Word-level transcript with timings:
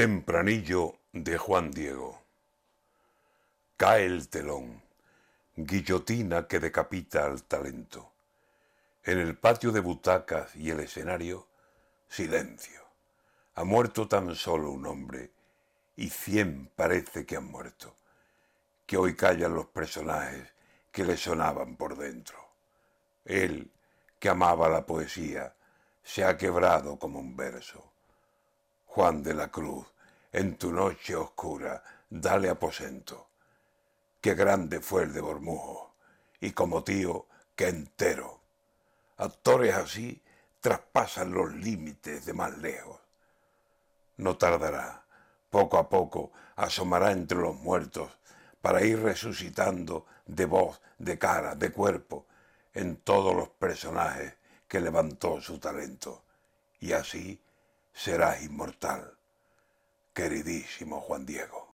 Tempranillo 0.00 0.94
de 1.12 1.36
Juan 1.36 1.70
Diego. 1.70 2.22
Cae 3.76 4.06
el 4.06 4.30
telón, 4.30 4.82
guillotina 5.54 6.48
que 6.48 6.58
decapita 6.58 7.26
al 7.26 7.42
talento. 7.42 8.10
En 9.04 9.18
el 9.18 9.36
patio 9.36 9.72
de 9.72 9.80
butacas 9.80 10.56
y 10.56 10.70
el 10.70 10.80
escenario, 10.80 11.48
silencio. 12.08 12.80
Ha 13.56 13.64
muerto 13.64 14.08
tan 14.08 14.34
solo 14.34 14.70
un 14.70 14.86
hombre 14.86 15.32
y 15.96 16.08
cien 16.08 16.70
parece 16.74 17.26
que 17.26 17.36
han 17.36 17.50
muerto, 17.50 17.94
que 18.86 18.96
hoy 18.96 19.14
callan 19.14 19.52
los 19.52 19.66
personajes 19.66 20.48
que 20.90 21.04
le 21.04 21.18
sonaban 21.18 21.76
por 21.76 21.98
dentro. 21.98 22.38
Él, 23.26 23.70
que 24.18 24.30
amaba 24.30 24.70
la 24.70 24.86
poesía, 24.86 25.54
se 26.02 26.24
ha 26.24 26.38
quebrado 26.38 26.98
como 26.98 27.20
un 27.20 27.36
verso. 27.36 27.90
Juan 28.92 29.22
de 29.22 29.34
la 29.34 29.46
Cruz, 29.52 29.86
en 30.32 30.56
tu 30.56 30.72
noche 30.72 31.14
oscura, 31.14 31.80
dale 32.10 32.48
aposento. 32.48 33.28
Qué 34.20 34.34
grande 34.34 34.80
fue 34.80 35.04
el 35.04 35.12
de 35.12 35.20
Bormujo, 35.20 35.94
y 36.40 36.50
como 36.50 36.82
tío, 36.82 37.26
qué 37.54 37.68
entero. 37.68 38.40
Actores 39.16 39.76
así 39.76 40.20
traspasan 40.60 41.30
los 41.30 41.54
límites 41.54 42.26
de 42.26 42.32
más 42.32 42.58
lejos. 42.58 42.98
No 44.16 44.36
tardará, 44.36 45.04
poco 45.50 45.78
a 45.78 45.88
poco 45.88 46.32
asomará 46.56 47.12
entre 47.12 47.38
los 47.38 47.54
muertos 47.54 48.10
para 48.60 48.82
ir 48.82 49.00
resucitando 49.00 50.04
de 50.26 50.46
voz, 50.46 50.80
de 50.98 51.16
cara, 51.16 51.54
de 51.54 51.70
cuerpo, 51.70 52.26
en 52.74 52.96
todos 52.96 53.36
los 53.36 53.50
personajes 53.50 54.34
que 54.66 54.80
levantó 54.80 55.40
su 55.40 55.60
talento. 55.60 56.24
Y 56.80 56.90
así 56.90 57.40
serás 57.92 58.42
inmortal, 58.42 59.16
queridísimo 60.14 61.00
Juan 61.00 61.26
Diego. 61.26 61.68